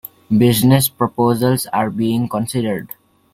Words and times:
Business 0.35 0.89
proposals 0.89 1.67
are 1.67 1.91
being 1.91 2.27
considered. 2.27 2.95